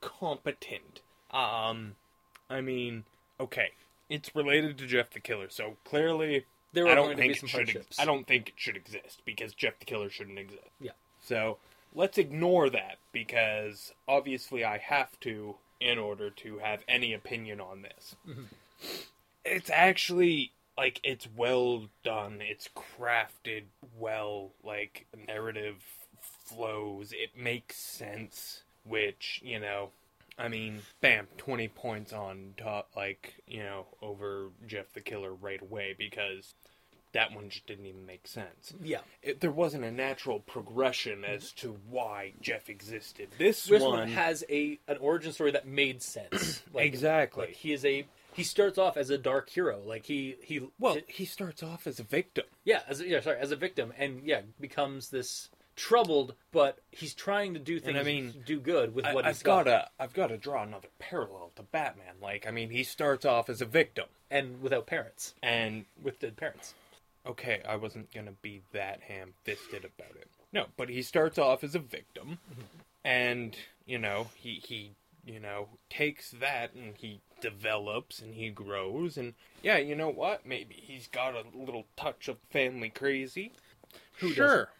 competent. 0.00 1.00
Um, 1.30 1.96
I 2.48 2.60
mean, 2.60 3.04
okay, 3.40 3.72
it's 4.08 4.34
related 4.34 4.78
to 4.78 4.86
Jeff 4.86 5.10
the 5.10 5.20
Killer, 5.20 5.48
so 5.50 5.76
clearly 5.84 6.46
There 6.72 6.84
were 6.84 6.90
I 6.90 6.94
don't 6.94 7.10
to 7.10 7.16
be 7.16 7.22
think 7.22 7.36
some 7.36 7.46
it 7.46 7.50
should. 7.50 7.58
hardships. 7.58 7.86
Ex- 7.90 7.98
I 7.98 8.04
don't 8.04 8.26
think 8.26 8.48
it 8.50 8.54
should 8.56 8.76
exist 8.76 9.22
because 9.24 9.54
Jeff 9.54 9.78
the 9.78 9.84
Killer 9.86 10.10
shouldn't 10.10 10.38
exist. 10.38 10.68
Yeah. 10.80 10.92
So 11.22 11.58
let's 11.94 12.18
ignore 12.18 12.68
that 12.70 12.98
because 13.12 13.92
obviously 14.06 14.64
I 14.64 14.78
have 14.78 15.18
to 15.20 15.56
in 15.80 15.98
order 15.98 16.30
to 16.30 16.58
have 16.58 16.82
any 16.88 17.12
opinion 17.12 17.60
on 17.60 17.82
this. 17.82 18.16
Mm-hmm. 18.28 18.42
It's 19.44 19.70
actually 19.70 20.52
like 20.76 21.00
it's 21.04 21.28
well 21.36 21.86
done. 22.04 22.38
It's 22.40 22.68
crafted 22.74 23.64
well. 23.98 24.50
Like 24.62 25.06
narrative 25.26 25.82
flows. 26.20 27.12
It 27.12 27.40
makes 27.40 27.76
sense. 27.76 28.62
Which 28.84 29.40
you 29.42 29.60
know. 29.60 29.90
I 30.38 30.48
mean, 30.48 30.80
bam, 31.00 31.28
20 31.38 31.68
points 31.68 32.12
on 32.12 32.54
top, 32.56 32.90
like, 32.94 33.34
you 33.46 33.62
know, 33.62 33.86
over 34.02 34.50
Jeff 34.66 34.92
the 34.92 35.00
Killer 35.00 35.32
right 35.32 35.60
away 35.60 35.94
because 35.96 36.54
that 37.16 37.34
one 37.34 37.48
just 37.48 37.66
didn't 37.66 37.86
even 37.86 38.04
make 38.04 38.26
sense. 38.26 38.74
Yeah, 38.82 38.98
It, 39.22 39.40
there 39.40 39.50
wasn't 39.50 39.84
a 39.84 39.90
natural 39.90 40.40
progression 40.40 41.24
as 41.24 41.44
mm-hmm. 41.44 41.68
to 41.68 41.78
why 41.88 42.34
Jeff 42.42 42.68
existed. 42.68 43.28
This, 43.38 43.64
this 43.64 43.82
one, 43.82 44.00
one 44.00 44.08
has 44.08 44.44
a 44.50 44.78
an 44.86 44.98
origin 44.98 45.32
story 45.32 45.52
that 45.52 45.66
made 45.66 46.02
sense. 46.02 46.62
Like, 46.72 46.86
exactly. 46.86 47.46
Like 47.46 47.54
he 47.54 47.72
is 47.72 47.86
a 47.86 48.06
he 48.34 48.42
starts 48.42 48.76
off 48.76 48.98
as 48.98 49.08
a 49.08 49.16
dark 49.16 49.48
hero. 49.48 49.80
Like 49.86 50.04
he 50.04 50.36
he 50.42 50.60
well, 50.78 50.98
he 51.06 51.24
starts 51.24 51.62
off 51.62 51.86
as 51.86 51.98
a 51.98 52.02
victim. 52.02 52.44
yeah 52.64 52.80
as 52.86 53.00
a, 53.00 53.08
yeah 53.08 53.20
sorry 53.20 53.38
as 53.38 53.50
a 53.50 53.56
victim 53.56 53.94
and 53.96 54.20
yeah 54.24 54.42
becomes 54.60 55.08
this 55.08 55.48
troubled, 55.76 56.34
but 56.52 56.78
he's 56.90 57.14
trying 57.14 57.54
to 57.54 57.60
do 57.60 57.78
things 57.78 57.98
I 57.98 58.02
mean, 58.02 58.34
do 58.44 58.58
good 58.58 58.94
with 58.94 59.04
I, 59.04 59.14
what 59.14 59.26
he's 59.26 59.38
I've 59.38 59.44
got, 59.44 59.64
got 59.66 59.70
to 59.70 59.88
I've 60.00 60.14
got 60.14 60.26
to 60.28 60.38
draw 60.38 60.62
another 60.62 60.88
parallel 60.98 61.52
to 61.56 61.62
Batman. 61.62 62.14
Like, 62.20 62.46
I 62.46 62.50
mean, 62.50 62.70
he 62.70 62.82
starts 62.82 63.24
off 63.24 63.48
as 63.48 63.60
a 63.60 63.66
victim, 63.66 64.06
and 64.30 64.60
without 64.62 64.86
parents, 64.86 65.34
and 65.42 65.84
with 66.02 66.18
dead 66.18 66.36
parents. 66.36 66.74
okay, 67.26 67.60
I 67.68 67.76
wasn't 67.76 68.12
gonna 68.12 68.34
be 68.42 68.62
that 68.72 69.00
ham-fisted 69.02 69.84
about 69.84 70.16
it. 70.16 70.28
No, 70.52 70.66
but 70.76 70.88
he 70.88 71.02
starts 71.02 71.38
off 71.38 71.62
as 71.62 71.74
a 71.74 71.80
victim, 71.80 72.38
mm-hmm. 72.50 72.62
and 73.04 73.56
you 73.84 73.98
know, 73.98 74.28
he 74.36 74.62
he 74.66 74.92
you 75.24 75.40
know 75.40 75.68
takes 75.90 76.30
that 76.30 76.74
and 76.74 76.94
he 76.96 77.20
develops 77.40 78.20
and 78.20 78.34
he 78.34 78.48
grows, 78.48 79.16
and 79.18 79.34
yeah, 79.62 79.76
you 79.76 79.94
know 79.94 80.08
what? 80.08 80.46
Maybe 80.46 80.74
he's 80.74 81.08
got 81.08 81.34
a 81.34 81.44
little 81.54 81.84
touch 81.96 82.28
of 82.28 82.38
family 82.50 82.88
crazy. 82.88 83.52
Who 84.20 84.32
sure, 84.32 84.70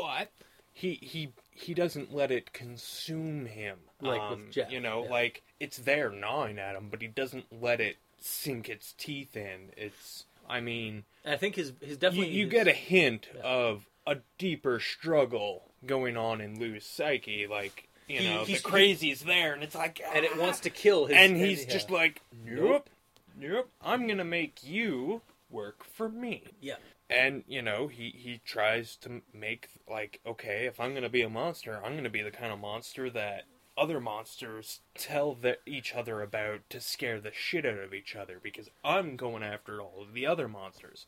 but 0.00 0.30
he 0.72 0.94
he 1.02 1.32
he 1.50 1.72
doesn't 1.74 2.14
let 2.14 2.30
it 2.30 2.52
consume 2.52 3.46
him. 3.46 3.78
Like 4.00 4.20
with 4.30 4.38
Um, 4.40 4.46
Jeff, 4.50 4.70
you 4.70 4.80
know, 4.80 5.04
yeah. 5.04 5.10
like 5.10 5.42
it's 5.58 5.78
there 5.78 6.10
gnawing 6.10 6.58
at 6.58 6.76
him, 6.76 6.88
but 6.90 7.00
he 7.00 7.08
doesn't 7.08 7.46
let 7.62 7.80
it 7.80 7.96
sink 8.20 8.68
its 8.68 8.92
teeth 8.98 9.36
in. 9.36 9.72
It's, 9.76 10.24
I 10.48 10.60
mean, 10.60 11.04
I 11.24 11.36
think 11.36 11.54
his 11.56 11.72
his 11.80 11.96
definitely 11.96 12.30
you 12.34 12.44
his- 12.44 12.52
get 12.52 12.68
a 12.68 12.72
hint 12.72 13.28
Yeah. 13.34 13.40
of 13.42 13.86
a 14.06 14.18
deeper 14.38 14.78
struggle 14.80 15.70
going 15.84 16.16
on 16.16 16.40
in 16.40 16.58
Liu's 16.58 16.84
psyche. 16.84 17.46
Like, 17.46 17.88
you 18.06 18.18
He- 18.20 18.24
know, 18.28 18.44
he's- 18.44 18.62
the 18.62 18.68
crazy's 18.68 19.20
there, 19.22 19.52
and 19.54 19.62
it's 19.62 19.74
like, 19.74 20.00
and 20.14 20.24
it 20.24 20.32
"Ah." 20.34 20.38
wants 20.40 20.60
to 20.60 20.70
kill 20.70 21.06
his 21.06 21.16
and 21.16 21.36
he's 21.36 21.64
yeah. 21.64 21.72
just 21.72 21.90
like, 21.90 22.20
nope, 22.44 22.88
nope, 23.36 23.70
I'm 23.80 24.06
gonna 24.06 24.24
make 24.24 24.62
you 24.62 25.22
work 25.50 25.84
for 25.84 26.08
me. 26.08 26.44
yeah 26.60 26.76
And 27.08 27.44
you 27.46 27.62
know, 27.62 27.88
he 27.88 28.10
he 28.16 28.40
tries 28.44 28.96
to 28.96 29.22
make 29.32 29.68
like, 29.88 30.20
okay, 30.26 30.66
if 30.66 30.80
I'm 30.80 30.94
gonna 30.94 31.08
be 31.08 31.22
a 31.22 31.28
monster, 31.28 31.80
I'm 31.84 31.96
gonna 31.96 32.10
be 32.10 32.22
the 32.22 32.30
kind 32.30 32.52
of 32.52 32.58
monster 32.58 33.10
that 33.10 33.44
other 33.78 34.00
monsters 34.00 34.80
tell 34.94 35.34
the, 35.34 35.58
each 35.66 35.94
other 35.94 36.22
about 36.22 36.60
to 36.70 36.80
scare 36.80 37.20
the 37.20 37.32
shit 37.32 37.66
out 37.66 37.78
of 37.78 37.92
each 37.92 38.16
other 38.16 38.38
because 38.42 38.70
I'm 38.82 39.16
going 39.16 39.42
after 39.42 39.80
all 39.80 40.02
of 40.02 40.14
the 40.14 40.26
other 40.26 40.48
monsters. 40.48 41.06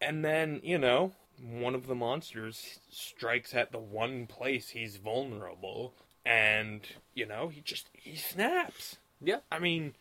And 0.00 0.24
then, 0.24 0.60
you 0.62 0.78
know, 0.78 1.12
one 1.42 1.74
of 1.74 1.86
the 1.86 1.94
monsters 1.94 2.78
strikes 2.90 3.54
at 3.54 3.72
the 3.72 3.78
one 3.78 4.26
place 4.26 4.70
he's 4.70 4.96
vulnerable 4.96 5.92
and, 6.24 6.82
you 7.14 7.26
know, 7.26 7.48
he 7.48 7.60
just 7.60 7.88
he 7.92 8.16
snaps. 8.16 8.96
yeah 9.20 9.38
I 9.50 9.58
mean, 9.58 9.94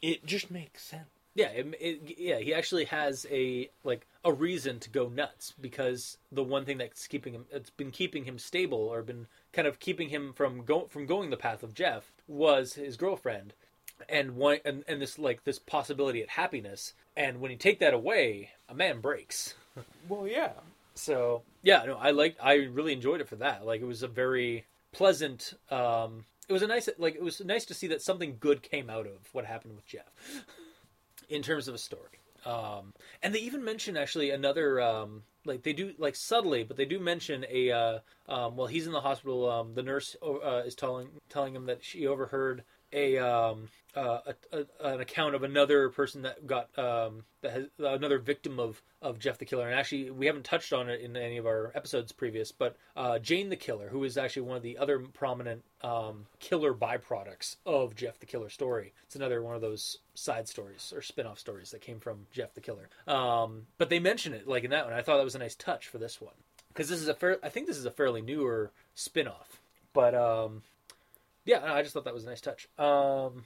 it 0.00 0.24
just 0.24 0.50
makes 0.50 0.82
sense. 0.84 1.08
Yeah, 1.38 1.50
it, 1.50 1.66
it, 1.80 2.18
yeah, 2.18 2.38
he 2.38 2.52
actually 2.52 2.86
has 2.86 3.24
a 3.30 3.70
like 3.84 4.08
a 4.24 4.32
reason 4.32 4.80
to 4.80 4.90
go 4.90 5.08
nuts 5.08 5.54
because 5.60 6.18
the 6.32 6.42
one 6.42 6.64
thing 6.64 6.78
that's 6.78 7.06
keeping 7.06 7.32
him, 7.32 7.44
it's 7.52 7.70
been 7.70 7.92
keeping 7.92 8.24
him 8.24 8.40
stable 8.40 8.78
or 8.78 9.02
been 9.02 9.28
kind 9.52 9.68
of 9.68 9.78
keeping 9.78 10.08
him 10.08 10.32
from 10.32 10.64
go 10.64 10.88
from 10.88 11.06
going 11.06 11.30
the 11.30 11.36
path 11.36 11.62
of 11.62 11.74
Jeff 11.74 12.10
was 12.26 12.72
his 12.74 12.96
girlfriend, 12.96 13.54
and 14.08 14.34
one 14.34 14.58
and, 14.64 14.82
and 14.88 15.00
this 15.00 15.16
like 15.16 15.44
this 15.44 15.60
possibility 15.60 16.20
at 16.22 16.30
happiness, 16.30 16.92
and 17.16 17.40
when 17.40 17.52
you 17.52 17.56
take 17.56 17.78
that 17.78 17.94
away, 17.94 18.50
a 18.68 18.74
man 18.74 19.00
breaks. 19.00 19.54
Well, 20.08 20.26
yeah. 20.26 20.54
So 20.96 21.42
yeah, 21.62 21.84
no, 21.86 21.94
I 21.98 22.10
liked, 22.10 22.40
I 22.42 22.54
really 22.54 22.92
enjoyed 22.92 23.20
it 23.20 23.28
for 23.28 23.36
that. 23.36 23.64
Like 23.64 23.80
it 23.80 23.86
was 23.86 24.02
a 24.02 24.08
very 24.08 24.66
pleasant. 24.90 25.54
um 25.70 26.24
It 26.48 26.52
was 26.52 26.62
a 26.62 26.66
nice, 26.66 26.88
like 26.98 27.14
it 27.14 27.22
was 27.22 27.40
nice 27.44 27.64
to 27.66 27.74
see 27.74 27.86
that 27.86 28.02
something 28.02 28.38
good 28.40 28.60
came 28.62 28.90
out 28.90 29.06
of 29.06 29.32
what 29.32 29.44
happened 29.44 29.76
with 29.76 29.86
Jeff, 29.86 30.10
in 31.28 31.42
terms 31.42 31.68
of 31.68 31.74
a 31.74 31.78
story. 31.78 32.20
Um 32.44 32.94
And 33.22 33.34
they 33.34 33.40
even 33.40 33.64
mention 33.64 33.96
actually 33.96 34.30
another, 34.30 34.80
um 34.80 35.24
like 35.44 35.62
they 35.62 35.72
do 35.72 35.94
like 35.98 36.14
subtly, 36.16 36.64
but 36.64 36.76
they 36.76 36.84
do 36.84 36.98
mention 37.00 37.44
a. 37.50 37.70
uh 37.70 37.98
um 38.28 38.56
Well, 38.56 38.66
he's 38.68 38.86
in 38.86 38.92
the 38.92 39.00
hospital. 39.00 39.50
Um 39.50 39.74
The 39.74 39.82
nurse 39.82 40.16
uh, 40.22 40.62
is 40.66 40.74
telling 40.74 41.08
telling 41.28 41.54
him 41.54 41.66
that 41.66 41.84
she 41.84 42.06
overheard 42.06 42.64
a 42.92 43.18
um 43.18 43.68
uh, 43.96 44.20
a, 44.52 44.58
a, 44.58 44.92
an 44.92 45.00
account 45.00 45.34
of 45.34 45.42
another 45.42 45.88
person 45.88 46.22
that 46.22 46.46
got 46.46 46.76
um 46.78 47.24
that 47.40 47.52
has 47.52 47.64
another 47.78 48.18
victim 48.18 48.60
of 48.60 48.80
of 49.00 49.18
Jeff 49.18 49.38
the 49.38 49.44
Killer, 49.44 49.68
and 49.68 49.78
actually 49.78 50.10
we 50.10 50.26
haven't 50.26 50.44
touched 50.44 50.72
on 50.72 50.88
it 50.88 51.00
in 51.00 51.16
any 51.16 51.36
of 51.36 51.46
our 51.46 51.72
episodes 51.74 52.12
previous, 52.12 52.50
but 52.52 52.76
uh, 52.96 53.18
Jane 53.18 53.48
the 53.48 53.56
Killer, 53.56 53.88
who 53.88 54.02
is 54.04 54.18
actually 54.18 54.42
one 54.42 54.56
of 54.56 54.62
the 54.62 54.78
other 54.78 54.98
prominent 54.98 55.62
um, 55.82 56.26
killer 56.40 56.74
byproducts 56.74 57.56
of 57.64 57.94
Jeff 57.94 58.18
the 58.18 58.26
Killer 58.26 58.48
story. 58.50 58.92
It's 59.04 59.16
another 59.16 59.42
one 59.42 59.54
of 59.54 59.60
those 59.60 59.98
side 60.14 60.48
stories 60.48 60.92
or 60.94 61.00
spin-off 61.00 61.38
stories 61.38 61.70
that 61.70 61.80
came 61.80 62.00
from 62.00 62.26
Jeff 62.32 62.54
the 62.54 62.60
Killer. 62.60 62.88
Um, 63.06 63.66
but 63.78 63.88
they 63.88 64.00
mention 64.00 64.34
it 64.34 64.48
like 64.48 64.64
in 64.64 64.70
that 64.70 64.84
one. 64.84 64.94
I 64.94 65.02
thought 65.02 65.18
that 65.18 65.24
was 65.24 65.36
a 65.36 65.40
nice 65.40 65.54
touch 65.54 65.86
for 65.86 65.98
this 65.98 66.20
one 66.20 66.34
because 66.68 66.88
this 66.88 67.00
is 67.00 67.08
a 67.08 67.14
fair. 67.14 67.38
I 67.42 67.48
think 67.48 67.66
this 67.66 67.78
is 67.78 67.86
a 67.86 67.90
fairly 67.90 68.22
newer 68.22 68.72
spin-off, 68.94 69.60
but 69.92 70.14
um, 70.14 70.62
yeah, 71.48 71.72
I 71.72 71.80
just 71.82 71.94
thought 71.94 72.04
that 72.04 72.14
was 72.14 72.24
a 72.24 72.28
nice 72.28 72.40
touch. 72.40 72.68
Um, 72.78 73.44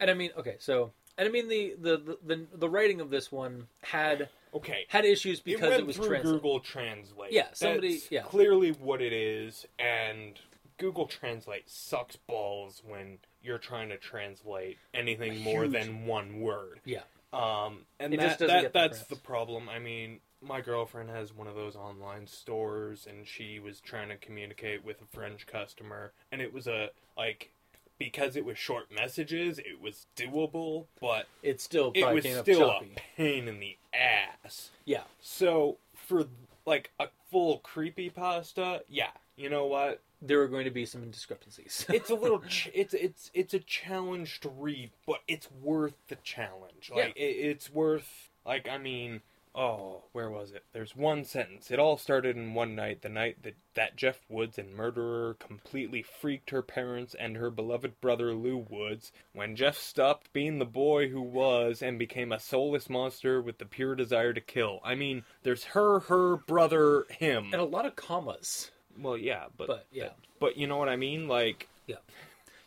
and 0.00 0.10
I 0.10 0.14
mean, 0.14 0.30
okay, 0.36 0.56
so 0.58 0.90
and 1.16 1.26
I 1.28 1.30
mean 1.30 1.48
the 1.48 1.74
the 1.80 1.96
the 1.96 2.18
the, 2.26 2.46
the 2.56 2.68
writing 2.68 3.00
of 3.00 3.08
this 3.08 3.30
one 3.32 3.68
had 3.82 4.28
Okay. 4.54 4.84
had 4.88 5.04
issues 5.04 5.40
because 5.40 5.74
it, 5.74 5.80
it, 5.80 5.86
was 5.86 5.96
through 5.96 6.08
translated. 6.08 6.42
Google 6.42 6.60
Translate. 6.60 7.32
Yeah, 7.32 7.46
somebody- 7.52 7.92
That's 7.98 8.10
yeah. 8.10 8.22
clearly 8.22 8.70
what 8.72 9.02
it 9.02 9.12
is, 9.12 9.66
and 9.78 10.38
Google 10.78 11.06
Translate 11.06 11.68
sucks 11.68 12.16
balls 12.16 12.82
when 12.86 13.18
you're 13.42 13.58
trying 13.58 13.90
to 13.90 13.98
translate 13.98 14.78
anything 14.94 15.40
more 15.42 15.68
than 15.68 16.06
one 16.06 16.40
word. 16.40 16.80
Yeah, 16.86 17.00
Um, 17.34 17.84
and 18.00 18.14
It 18.14 18.16
that, 18.18 18.26
just 18.26 18.38
that 18.40 18.62
the 18.62 18.68
that's 18.78 18.98
press. 18.98 19.08
the 19.08 19.16
problem. 19.16 19.68
I 19.68 19.78
mean, 19.78 20.20
my 20.46 20.60
girlfriend 20.60 21.10
has 21.10 21.34
one 21.34 21.46
of 21.46 21.54
those 21.54 21.76
online 21.76 22.26
stores, 22.26 23.06
and 23.08 23.26
she 23.26 23.58
was 23.58 23.80
trying 23.80 24.08
to 24.08 24.16
communicate 24.16 24.84
with 24.84 25.00
a 25.02 25.06
French 25.06 25.46
customer, 25.46 26.12
and 26.30 26.40
it 26.40 26.52
was 26.52 26.66
a 26.66 26.90
like 27.16 27.50
because 27.98 28.36
it 28.36 28.44
was 28.44 28.58
short 28.58 28.92
messages, 28.94 29.58
it 29.58 29.80
was 29.80 30.06
doable, 30.16 30.86
but 31.00 31.26
it 31.42 31.60
still 31.60 31.92
it 31.94 32.04
was 32.12 32.24
still 32.40 32.70
a 32.70 32.82
pain 33.16 33.48
in 33.48 33.58
the 33.60 33.76
ass. 33.94 34.70
Yeah, 34.84 35.04
So 35.20 35.78
for 35.94 36.26
like 36.66 36.90
a 37.00 37.08
full 37.30 37.58
creepy 37.58 38.10
pasta, 38.10 38.82
yeah, 38.88 39.10
you 39.36 39.48
know 39.48 39.66
what? 39.66 40.02
there 40.22 40.38
were 40.38 40.48
going 40.48 40.64
to 40.64 40.70
be 40.70 40.86
some 40.86 41.10
discrepancies. 41.10 41.84
It's 41.90 42.10
a 42.10 42.14
little, 42.14 42.40
ch- 42.40 42.70
it's 42.74 42.94
it's 42.94 43.30
it's 43.34 43.54
a 43.54 43.58
challenge 43.58 44.40
to 44.40 44.48
read, 44.48 44.90
but 45.06 45.20
it's 45.28 45.48
worth 45.62 45.94
the 46.08 46.16
challenge. 46.16 46.90
Like 46.94 47.14
it, 47.16 47.20
it's 47.20 47.70
worth. 47.70 48.30
Like 48.44 48.68
I 48.68 48.78
mean, 48.78 49.20
oh, 49.56 50.02
where 50.12 50.28
was 50.30 50.52
it? 50.52 50.64
There's 50.72 50.94
one 50.94 51.24
sentence. 51.24 51.70
It 51.70 51.78
all 51.78 51.96
started 51.96 52.36
in 52.36 52.52
one 52.54 52.74
night, 52.74 53.00
the 53.02 53.08
night 53.08 53.42
that 53.42 53.54
that 53.74 53.96
Jeff 53.96 54.20
Woods 54.28 54.58
and 54.58 54.74
murderer 54.74 55.34
completely 55.40 56.02
freaked 56.02 56.50
her 56.50 56.62
parents 56.62 57.14
and 57.18 57.36
her 57.36 57.50
beloved 57.50 58.00
brother 58.00 58.34
Liu 58.34 58.58
Woods. 58.68 59.12
When 59.32 59.56
Jeff 59.56 59.76
stopped 59.78 60.32
being 60.32 60.58
the 60.58 60.64
boy 60.66 61.08
who 61.08 61.20
was 61.22 61.82
and 61.82 61.98
became 61.98 62.32
a 62.32 62.38
soulless 62.40 62.88
monster 62.90 63.40
with 63.42 63.58
the 63.58 63.64
pure 63.66 63.94
desire 63.94 64.32
to 64.32 64.40
kill. 64.40 64.80
I 64.84 64.94
mean, 64.94 65.24
there's 65.42 65.64
her, 65.64 66.00
her 66.00 66.36
brother, 66.36 67.04
him. 67.10 67.50
and 67.52 67.60
a 67.62 67.64
lot 67.64 67.86
of 67.86 67.96
commas. 67.96 68.70
Well, 68.98 69.16
yeah, 69.16 69.46
but 69.56 69.66
But, 69.68 69.86
yeah. 69.90 70.10
but 70.40 70.56
you 70.56 70.66
know 70.66 70.76
what 70.78 70.88
I 70.88 70.96
mean. 70.96 71.28
Like, 71.28 71.68
Yeah, 71.86 71.96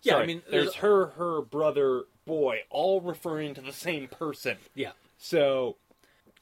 yeah. 0.03 0.13
sorry, 0.13 0.23
I 0.23 0.27
mean, 0.27 0.41
there's 0.49 0.75
a- 0.75 0.79
her, 0.79 1.05
her 1.11 1.41
brother, 1.41 2.03
boy, 2.25 2.59
all 2.69 3.01
referring 3.01 3.55
to 3.55 3.61
the 3.61 3.73
same 3.73 4.07
person. 4.07 4.57
Yeah, 4.75 4.91
So, 5.17 5.77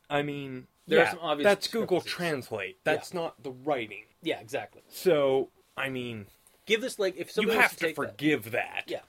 I 0.09 0.21
mean, 0.21 0.67
There 0.87 1.01
are 1.03 1.09
some 1.09 1.19
obvious 1.21 1.45
that's 1.45 1.67
Google. 1.67 2.01
Translate. 2.01 2.77
That's 2.83 3.13
not 3.13 3.41
the 3.43 3.51
writing. 3.51 4.03
yeah, 4.21 4.39
exactly. 4.39 4.81
So, 4.89 5.49
I 5.75 5.89
mean, 5.89 6.25
Give 6.65 6.81
this 6.81 6.99
like 6.99 7.15
if 7.17 7.31
somebody 7.31 7.57
was 7.57 7.61
have 7.63 7.71
to, 7.71 7.77
to 7.77 7.85
take 7.85 7.95
that- 7.95 8.11
forgive 8.11 8.51
that. 8.51 8.83
Yeah. 8.87 9.01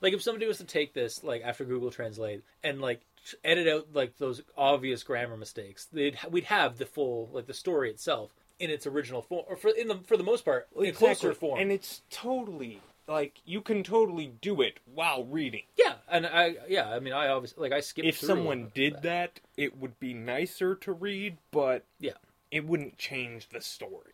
like 0.00 0.12
if 0.12 0.22
somebody 0.22 0.46
was 0.46 0.58
to 0.58 0.64
take 0.64 0.92
this 0.94 1.22
like 1.24 1.42
after 1.42 1.64
Google 1.64 1.90
Translate 1.90 2.42
and 2.62 2.80
like 2.80 3.00
edit 3.44 3.68
out 3.68 3.88
like 3.92 4.16
those 4.18 4.42
obvious 4.56 5.02
grammar 5.02 5.36
mistakes, 5.36 5.86
they'd 5.92 6.18
we'd 6.30 6.44
have 6.44 6.78
the 6.78 6.86
full 6.86 7.28
like 7.32 7.46
the 7.46 7.54
story 7.54 7.90
itself 7.90 8.34
in 8.58 8.68
its 8.70 8.86
original 8.86 9.22
form, 9.22 9.44
or 9.48 9.56
for 9.56 9.70
in 9.70 9.88
the 9.88 9.96
for 10.06 10.16
the 10.18 10.22
most 10.22 10.44
part 10.44 10.68
in 10.78 10.92
closer 10.94 11.32
form. 11.32 11.58
And 11.60 11.72
it's 11.72 12.02
totally 12.10 12.80
like 13.10 13.40
you 13.44 13.60
can 13.60 13.82
totally 13.82 14.32
do 14.40 14.62
it 14.62 14.78
while 14.86 15.24
reading. 15.24 15.64
yeah, 15.76 15.94
and 16.08 16.26
I 16.26 16.56
yeah, 16.68 16.88
I 16.88 17.00
mean 17.00 17.12
I 17.12 17.28
obviously 17.28 17.62
like 17.62 17.72
I 17.72 17.80
skipped. 17.80 18.08
If 18.08 18.18
someone 18.18 18.70
did 18.74 19.02
that, 19.02 19.40
it 19.56 19.76
would 19.78 19.98
be 19.98 20.14
nicer 20.14 20.74
to 20.76 20.92
read, 20.92 21.38
but 21.50 21.84
yeah, 21.98 22.12
it 22.50 22.66
wouldn't 22.66 22.96
change 22.96 23.48
the 23.48 23.60
story. 23.60 24.12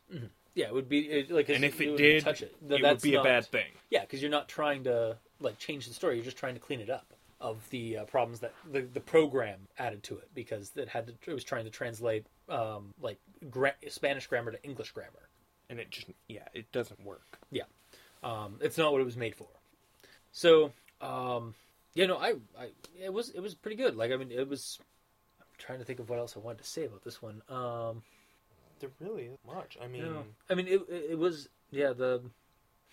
yeah, 0.54 0.66
it 0.66 0.74
would 0.74 0.88
be 0.88 1.00
it, 1.00 1.30
like 1.30 1.48
And 1.48 1.64
if 1.64 1.80
it 1.80 1.90
would 1.90 1.98
did, 1.98 2.24
touch 2.24 2.42
it, 2.42 2.56
it 2.68 2.82
would 2.82 3.02
be 3.02 3.14
a 3.14 3.22
bad 3.22 3.46
thing. 3.46 3.70
Yeah, 3.90 4.00
because 4.00 4.22
you're 4.22 4.30
not 4.30 4.48
trying 4.48 4.84
to 4.84 5.18
like 5.40 5.58
change 5.58 5.86
the 5.86 5.94
story; 5.94 6.16
you're 6.16 6.24
just 6.24 6.38
trying 6.38 6.54
to 6.54 6.60
clean 6.60 6.80
it 6.80 6.90
up 6.90 7.12
of 7.38 7.68
the 7.68 7.98
uh, 7.98 8.04
problems 8.04 8.40
that 8.40 8.54
the, 8.72 8.80
the 8.80 9.00
program 9.00 9.58
added 9.78 10.02
to 10.02 10.16
it 10.16 10.30
because 10.34 10.72
it 10.74 10.88
had 10.88 11.06
to 11.06 11.30
it 11.30 11.34
was 11.34 11.44
trying 11.44 11.64
to 11.64 11.70
translate 11.70 12.24
um, 12.48 12.94
like 13.00 13.18
gra- 13.50 13.74
Spanish 13.88 14.26
grammar 14.26 14.52
to 14.52 14.62
English 14.64 14.92
grammar. 14.92 15.28
And 15.68 15.80
it 15.80 15.90
just, 15.90 16.06
yeah, 16.28 16.46
it 16.54 16.70
doesn't 16.70 17.04
work. 17.04 17.40
Yeah, 17.50 17.64
um, 18.22 18.58
it's 18.60 18.78
not 18.78 18.92
what 18.92 19.00
it 19.00 19.04
was 19.04 19.16
made 19.16 19.34
for. 19.34 19.48
So, 20.32 20.72
um, 21.00 21.54
yeah, 21.94 22.06
no, 22.06 22.16
I, 22.16 22.34
I, 22.58 22.68
it 23.02 23.12
was, 23.12 23.30
it 23.30 23.40
was 23.40 23.54
pretty 23.54 23.76
good. 23.76 23.96
Like, 23.96 24.12
I 24.12 24.16
mean, 24.16 24.30
it 24.30 24.48
was. 24.48 24.78
I'm 25.40 25.46
trying 25.58 25.78
to 25.78 25.84
think 25.84 25.98
of 26.00 26.08
what 26.10 26.18
else 26.18 26.36
I 26.36 26.40
wanted 26.40 26.58
to 26.58 26.68
say 26.68 26.84
about 26.84 27.02
this 27.04 27.22
one. 27.22 27.42
Um, 27.48 28.02
There 28.80 28.90
really 29.00 29.24
is 29.24 29.38
much. 29.46 29.78
I 29.82 29.86
mean, 29.86 30.04
Yeah. 30.04 30.22
I 30.50 30.54
mean, 30.54 30.66
it, 30.68 30.80
it 30.88 31.10
it 31.12 31.18
was 31.18 31.48
yeah 31.70 31.92
the 31.92 32.20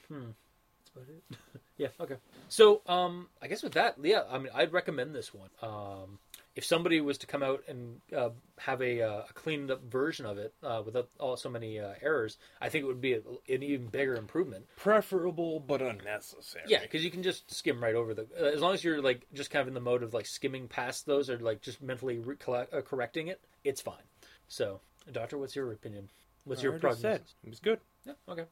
hmm. 0.07 0.31
That's 0.79 0.89
about 0.95 1.07
it. 1.09 1.37
yeah. 1.77 1.87
Okay. 1.99 2.15
So 2.49 2.81
um, 2.87 3.27
I 3.41 3.47
guess 3.47 3.63
with 3.63 3.73
that, 3.73 3.95
yeah, 4.01 4.23
I 4.29 4.37
mean, 4.37 4.51
I'd 4.53 4.71
recommend 4.71 5.13
this 5.13 5.33
one. 5.33 5.49
Um, 5.61 6.19
if 6.55 6.63
somebody 6.65 7.01
was 7.01 7.17
to 7.17 7.27
come 7.27 7.41
out 7.41 7.63
and 7.67 7.99
uh, 8.15 8.29
have 8.59 8.81
a, 8.81 9.01
uh, 9.01 9.23
a 9.29 9.33
cleaned 9.33 9.71
up 9.71 9.83
version 9.83 10.25
of 10.25 10.37
it 10.37 10.53
uh, 10.61 10.81
without 10.85 11.09
all 11.19 11.35
so 11.35 11.49
many 11.49 11.79
uh, 11.79 11.93
errors, 12.01 12.37
I 12.61 12.69
think 12.69 12.83
it 12.83 12.87
would 12.87 13.01
be 13.01 13.13
a, 13.13 13.21
an 13.49 13.63
even 13.63 13.87
bigger 13.87 14.15
improvement. 14.15 14.65
preferable 14.75 15.59
but 15.59 15.81
unnecessary. 15.81 16.65
Yeah, 16.67 16.81
because 16.81 17.03
you 17.03 17.09
can 17.11 17.23
just 17.23 17.51
skim 17.53 17.81
right 17.81 17.95
over 17.95 18.13
the. 18.13 18.27
Uh, 18.39 18.45
as 18.45 18.61
long 18.61 18.73
as 18.73 18.83
you're 18.83 19.01
like 19.01 19.25
just 19.33 19.49
kind 19.49 19.61
of 19.61 19.67
in 19.67 19.73
the 19.73 19.79
mode 19.79 20.03
of 20.03 20.13
like 20.13 20.27
skimming 20.27 20.67
past 20.67 21.05
those 21.05 21.29
or 21.29 21.39
like 21.39 21.61
just 21.61 21.81
mentally 21.81 22.19
re- 22.19 22.35
uh, 22.47 22.65
correcting 22.85 23.27
it, 23.27 23.41
it's 23.63 23.81
fine. 23.81 24.03
So, 24.47 24.79
doctor, 25.11 25.37
what's 25.37 25.55
your 25.55 25.71
opinion? 25.71 26.09
What's 26.45 26.61
I 26.61 26.65
your 26.65 26.73
prognosis? 26.73 27.01
said 27.01 27.21
it 27.43 27.49
was 27.49 27.59
good. 27.59 27.79
Yeah. 28.05 28.13
Okay. 28.29 28.45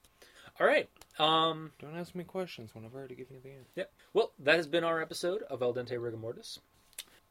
All 0.59 0.65
right. 0.67 0.89
Um. 1.19 1.71
Don't 1.79 1.95
ask 1.97 2.15
me 2.15 2.23
questions 2.23 2.73
when 2.73 2.83
I've 2.85 2.95
already 2.95 3.15
given 3.15 3.35
you 3.35 3.41
the 3.41 3.51
answer. 3.51 3.69
Yeah. 3.75 3.83
Well, 4.13 4.31
that 4.39 4.55
has 4.55 4.65
been 4.67 4.83
our 4.83 5.01
episode 5.01 5.43
of 5.43 5.61
El 5.61 5.73
Dente 5.73 6.01
Rigor 6.01 6.17
Mortis. 6.17 6.59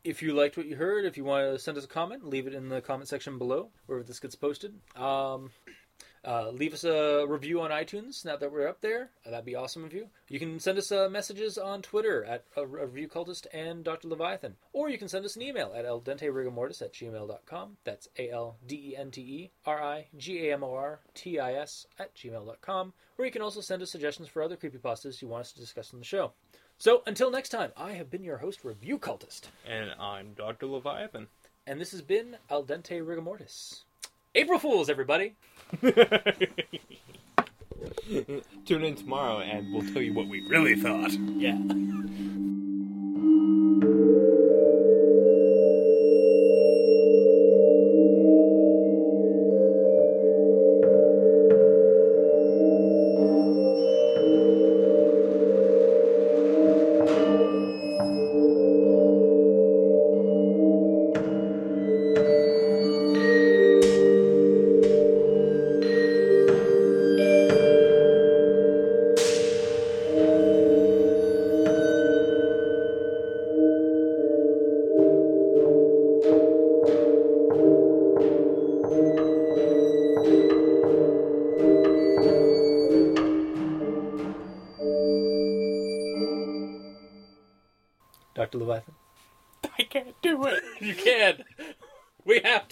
If 0.03 0.23
you 0.23 0.33
liked 0.33 0.57
what 0.57 0.67
you 0.67 0.77
heard, 0.77 1.05
if 1.05 1.17
you 1.17 1.25
want 1.25 1.53
to 1.53 1.59
send 1.59 1.77
us 1.77 1.85
a 1.85 1.89
comment, 1.89 2.27
leave 2.27 2.47
it 2.47 2.55
in 2.55 2.69
the 2.69 2.81
comment 2.81 3.09
section 3.09 3.39
below, 3.39 3.71
wherever 3.87 4.03
this 4.03 4.19
gets 4.19 4.35
posted. 4.35 4.75
Um, 4.97 5.51
uh, 6.25 6.51
leave 6.51 6.75
us 6.75 6.85
a 6.85 7.25
review 7.27 7.61
on 7.63 7.71
iTunes 7.71 8.25
now 8.25 8.37
that 8.37 8.53
we're 8.53 8.69
up 8.69 8.81
there. 8.81 9.11
Uh, 9.27 9.31
that'd 9.31 9.45
be 9.45 9.55
awesome 9.55 9.85
of 9.85 9.93
you. 9.93 10.09
You 10.29 10.39
can 10.39 10.61
send 10.61 10.77
us 10.77 10.93
uh, 10.93 11.09
messages 11.11 11.57
on 11.57 11.81
Twitter 11.81 12.25
at 12.25 12.45
a 12.57 12.67
Review 12.67 13.09
Cultist 13.09 13.47
and 13.55 13.83
Dr. 13.83 14.09
Leviathan. 14.09 14.57
Or 14.73 14.91
you 14.91 14.99
can 14.99 15.09
send 15.09 15.25
us 15.25 15.37
an 15.37 15.43
email 15.43 15.73
at 15.75 15.87
aldenterigamortis 15.87 16.83
at 16.83 16.93
gmail.com. 16.93 17.77
That's 17.85 18.09
A 18.19 18.31
L 18.31 18.57
D 18.67 18.93
E 18.93 18.97
N 18.97 19.11
T 19.11 19.21
E 19.21 19.51
R 19.65 19.83
I 19.83 20.07
G 20.17 20.49
A 20.49 20.55
M 20.55 20.65
O 20.65 20.75
R 20.75 21.01
T 21.15 21.39
I 21.39 21.55
S 21.55 21.87
at 21.99 22.15
gmail.com. 22.15 22.93
Or 23.17 23.25
you 23.25 23.31
can 23.31 23.43
also 23.43 23.61
send 23.61 23.83
us 23.83 23.91
suggestions 23.91 24.29
for 24.29 24.43
other 24.43 24.57
creepypastas 24.57 25.23
you 25.23 25.29
want 25.29 25.43
us 25.43 25.53
to 25.53 25.61
discuss 25.61 25.93
on 25.95 26.01
the 26.01 26.05
show. 26.05 26.33
So 26.81 27.03
until 27.07 27.31
next 27.31 27.51
time, 27.51 27.73
I 27.77 27.93
have 27.93 28.11
been 28.11 28.25
your 28.25 28.39
host, 28.39 28.65
Review 28.65 28.99
Cultist. 28.99 29.43
And 29.69 29.91
I'm 30.01 30.33
Dr. 30.33 30.65
Leviathan. 30.65 31.27
And 31.67 31.79
this 31.79 31.91
has 31.91 32.01
been 32.01 32.39
Al 32.49 32.65
Dente 32.65 33.07
Rigor 33.07 33.21
Mortis. 33.21 33.85
April 34.35 34.59
Fools, 34.59 34.89
everybody! 34.89 35.35
Tune 38.65 38.83
in 38.83 38.95
tomorrow 38.95 39.41
and 39.41 39.71
we'll 39.75 39.93
tell 39.93 40.01
you 40.01 40.15
what 40.15 40.27
we 40.27 40.41
really 40.49 40.75
thought. 40.75 41.13
Yeah. 41.13 41.59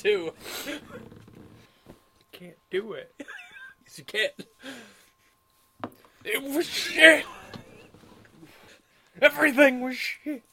We 0.04 0.30